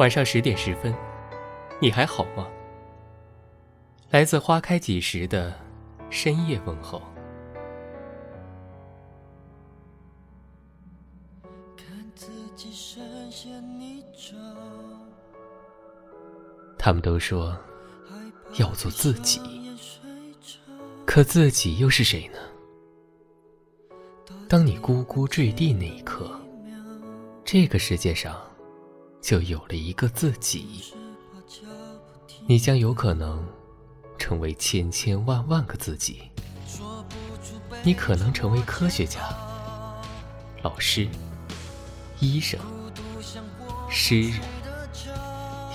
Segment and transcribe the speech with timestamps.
[0.00, 0.94] 晚上十点十分，
[1.78, 2.48] 你还好吗？
[4.08, 5.54] 来自花开几时的
[6.08, 7.02] 深夜问候。
[16.78, 17.54] 他们都说
[18.56, 19.38] 要做自己，
[21.04, 22.38] 可自己又是谁呢？
[24.48, 26.40] 当你咕咕坠地那一刻，
[27.44, 28.40] 这个世界上
[29.20, 30.94] 就有了一个自己。
[32.46, 33.46] 你将有可能
[34.18, 36.22] 成为千千万万个自己。
[37.82, 39.20] 你可能成为科学家、
[40.62, 41.08] 老师、
[42.18, 42.60] 医生、
[43.88, 44.40] 诗人、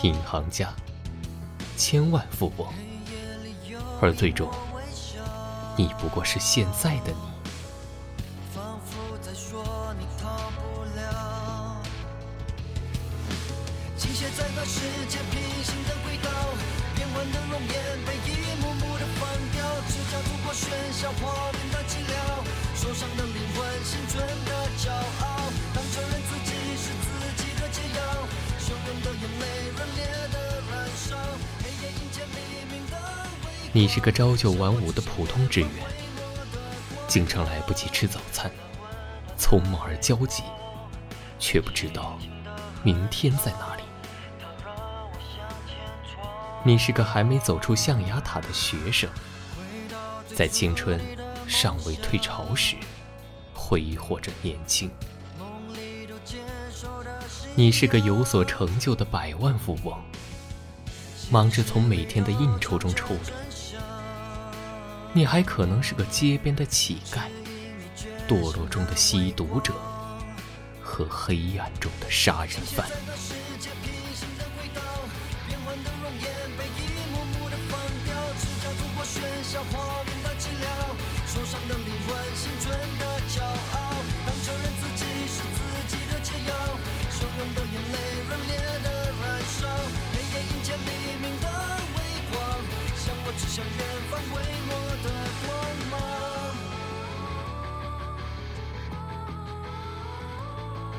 [0.03, 0.73] 银行家、
[1.77, 2.67] 千万富翁，
[4.01, 4.51] 而最终，
[5.77, 7.34] 你不过是现在的你。
[14.37, 16.29] 在和世界平行的轨道，
[16.95, 22.13] 变幻的容颜被一幕幕的放掉，只叫度过喧嚣画面的寂寥，
[22.75, 28.01] 受伤的灵魂，心存的骄傲，当承认自己是自己的解药，
[28.59, 29.45] 汹涌的眼泪，
[29.77, 31.15] 热烈的燃烧，
[31.61, 32.97] 黑夜迎接黎明的
[33.43, 35.69] 微你是个朝九晚五的普通职员，
[37.07, 38.49] 经常来不及吃早餐，
[39.37, 40.43] 匆忙而焦急，
[41.37, 42.17] 却不知道
[42.83, 43.74] 明天在哪里。
[46.67, 49.07] 你是个还没走出象牙塔的学生，
[50.35, 50.99] 在青春
[51.47, 52.75] 尚未退潮时，
[53.53, 54.89] 挥霍着年轻。
[57.53, 59.95] 你是个有所成就的百万富翁，
[61.29, 63.31] 忙着从每天的应酬中抽离。
[65.13, 67.29] 你还可能是个街边的乞丐，
[68.27, 69.71] 堕落中的吸毒者，
[70.81, 72.89] 和黑暗中的杀人犯。
[79.45, 80.65] 像火般的炙热，
[81.27, 83.77] 受伤的灵魂，心存的骄傲，
[84.25, 85.57] 当承认自己是自
[85.87, 86.51] 己的解药，
[87.11, 87.95] 汹涌的眼泪，
[88.27, 88.89] 热烈的
[89.21, 89.67] 燃烧，
[90.11, 90.89] 黑夜迎接黎
[91.21, 91.45] 明的
[91.95, 91.97] 微
[92.31, 92.35] 光，
[92.97, 93.79] 向我指向远
[94.09, 94.35] 方，微
[94.67, 94.69] 弱
[95.03, 95.07] 的
[95.45, 95.47] 光
[95.91, 95.93] 芒。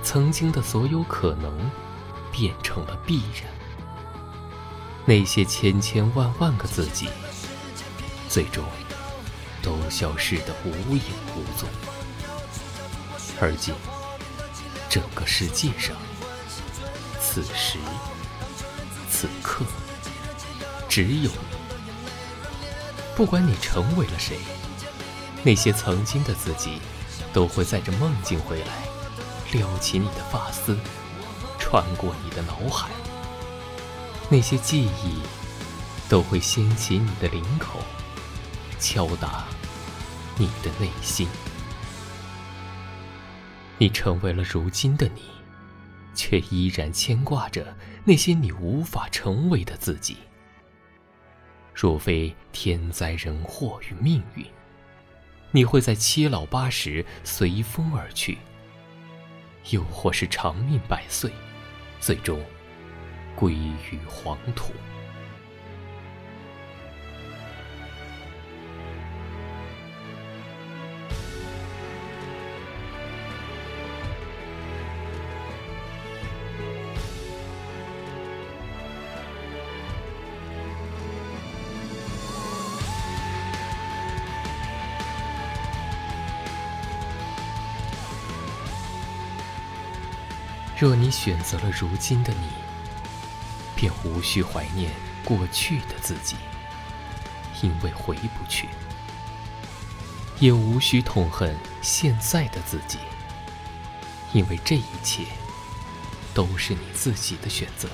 [0.05, 1.53] 曾经的所有可能
[2.31, 3.53] 变成了必然，
[5.05, 7.09] 那些千千万万个自己。
[8.37, 8.63] 最终
[9.63, 11.01] 都消失得无影
[11.35, 11.67] 无踪。
[13.41, 13.75] 而今，
[14.91, 15.97] 整个世界上，
[17.19, 17.79] 此时
[19.11, 19.65] 此刻，
[20.87, 21.57] 只有你。
[23.17, 24.37] 不管你成为了谁，
[25.43, 26.79] 那些曾经的自己，
[27.33, 28.67] 都会在这梦境回来。
[29.53, 30.77] 撩起你的发丝，
[31.59, 32.91] 穿过你的脑海，
[34.29, 35.23] 那些记忆
[36.07, 37.81] 都会掀起你的领口，
[38.89, 39.45] 敲打
[40.39, 41.27] 你的内心。
[43.79, 45.23] 你成为了如今的你，
[46.15, 50.19] 却依然牵挂着那些你无法成为的自己。
[51.75, 54.47] 若非天灾人祸与命运，
[55.51, 58.39] 你会在七老八十随风而去。
[59.71, 61.33] 又或是长命百岁，
[61.99, 62.41] 最终
[63.35, 64.73] 归于黄土。
[90.79, 92.49] 若你选择了如今的你，
[93.75, 94.93] 便无需怀念
[95.25, 96.37] 过去的自己，
[97.63, 98.67] 因为回不去；
[100.39, 102.99] 也无需痛恨现在的自己，
[104.35, 105.25] 因为这一切
[106.35, 107.89] 都是你自己的选择。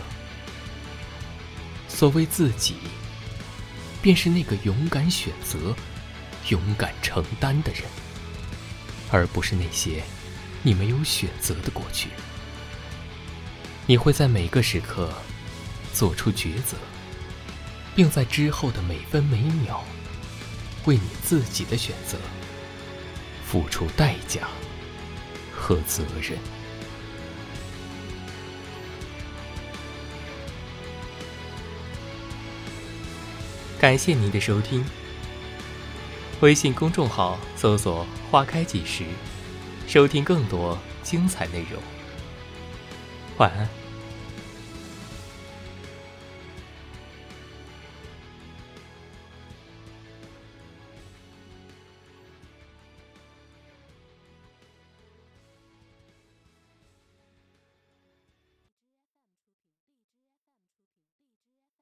[1.87, 2.79] 所谓自己，
[4.03, 5.73] 便是那个勇敢选择、
[6.49, 7.85] 勇敢承担的人，
[9.13, 10.03] 而不是那些
[10.65, 12.09] 你没有选择的过去。
[13.87, 15.13] 你会在每个时刻
[15.93, 16.77] 做出抉择，
[17.97, 19.85] 并在之后的每分每秒
[20.85, 22.17] 为你自己的选择
[23.45, 24.49] 付出代价
[25.53, 26.39] 和责任。
[33.81, 34.85] 感谢您的收听。
[36.41, 39.05] 微信公众号搜索“花开几时”，
[39.89, 41.83] 收听更多精彩内容。
[43.39, 43.82] 晚安。